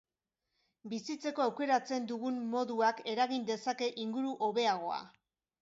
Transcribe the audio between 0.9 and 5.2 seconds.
Bizitzeko aukeratzen dugun moduak eragin dezake inguru hobeagoa.